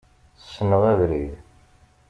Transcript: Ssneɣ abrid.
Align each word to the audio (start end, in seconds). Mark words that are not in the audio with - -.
Ssneɣ 0.47 0.83
abrid. 0.91 1.31